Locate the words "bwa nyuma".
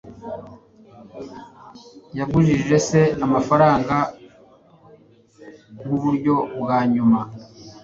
6.61-7.19